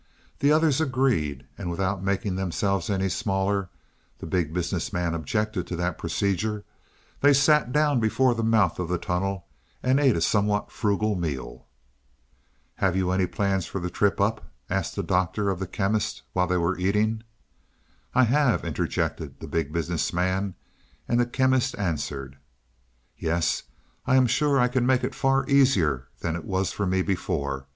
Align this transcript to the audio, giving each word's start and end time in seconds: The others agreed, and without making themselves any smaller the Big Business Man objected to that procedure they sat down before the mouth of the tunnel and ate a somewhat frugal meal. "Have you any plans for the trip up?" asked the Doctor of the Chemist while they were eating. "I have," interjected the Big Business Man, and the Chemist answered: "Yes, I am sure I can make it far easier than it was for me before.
The 0.39 0.51
others 0.51 0.81
agreed, 0.81 1.45
and 1.59 1.69
without 1.69 2.01
making 2.01 2.35
themselves 2.35 2.89
any 2.89 3.07
smaller 3.07 3.69
the 4.17 4.25
Big 4.25 4.51
Business 4.51 4.91
Man 4.91 5.13
objected 5.13 5.67
to 5.67 5.75
that 5.75 5.99
procedure 5.99 6.63
they 7.19 7.33
sat 7.33 7.71
down 7.71 7.99
before 7.99 8.33
the 8.33 8.41
mouth 8.43 8.79
of 8.79 8.89
the 8.89 8.97
tunnel 8.97 9.45
and 9.83 9.99
ate 9.99 10.15
a 10.17 10.21
somewhat 10.21 10.71
frugal 10.71 11.13
meal. 11.13 11.67
"Have 12.77 12.95
you 12.95 13.11
any 13.11 13.27
plans 13.27 13.67
for 13.67 13.79
the 13.79 13.91
trip 13.91 14.19
up?" 14.19 14.51
asked 14.71 14.95
the 14.95 15.03
Doctor 15.03 15.51
of 15.51 15.59
the 15.59 15.67
Chemist 15.67 16.23
while 16.33 16.47
they 16.47 16.57
were 16.57 16.79
eating. 16.79 17.21
"I 18.15 18.23
have," 18.23 18.65
interjected 18.65 19.39
the 19.39 19.47
Big 19.47 19.71
Business 19.71 20.11
Man, 20.11 20.55
and 21.07 21.19
the 21.19 21.27
Chemist 21.27 21.75
answered: 21.77 22.39
"Yes, 23.19 23.61
I 24.07 24.15
am 24.15 24.25
sure 24.25 24.59
I 24.59 24.67
can 24.67 24.87
make 24.87 25.03
it 25.03 25.13
far 25.13 25.47
easier 25.47 26.07
than 26.21 26.35
it 26.35 26.43
was 26.45 26.71
for 26.71 26.87
me 26.87 27.03
before. 27.03 27.67